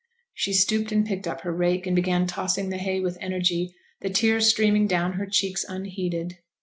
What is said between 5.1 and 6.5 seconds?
her cheeks unheeded.